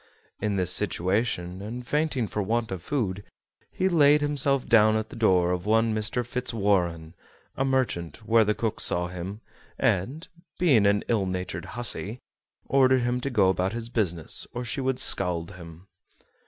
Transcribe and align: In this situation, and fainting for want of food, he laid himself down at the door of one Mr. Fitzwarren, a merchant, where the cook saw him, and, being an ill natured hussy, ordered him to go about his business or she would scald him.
In 0.39 0.55
this 0.55 0.71
situation, 0.71 1.61
and 1.61 1.85
fainting 1.85 2.25
for 2.25 2.41
want 2.41 2.71
of 2.71 2.81
food, 2.81 3.23
he 3.69 3.87
laid 3.87 4.21
himself 4.21 4.65
down 4.67 4.95
at 4.95 5.09
the 5.09 5.15
door 5.15 5.51
of 5.51 5.67
one 5.67 5.93
Mr. 5.93 6.25
Fitzwarren, 6.25 7.13
a 7.55 7.63
merchant, 7.63 8.25
where 8.25 8.43
the 8.43 8.55
cook 8.55 8.79
saw 8.79 9.09
him, 9.09 9.41
and, 9.77 10.27
being 10.57 10.87
an 10.87 11.03
ill 11.07 11.27
natured 11.27 11.65
hussy, 11.77 12.17
ordered 12.67 13.01
him 13.03 13.21
to 13.21 13.29
go 13.29 13.49
about 13.49 13.73
his 13.73 13.89
business 13.89 14.47
or 14.55 14.65
she 14.65 14.81
would 14.81 14.97
scald 14.97 15.51
him. 15.51 15.85